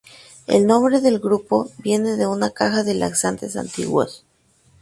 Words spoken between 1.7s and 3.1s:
viene de una caja de